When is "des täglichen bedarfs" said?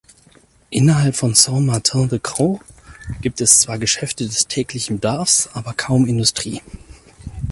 4.25-5.49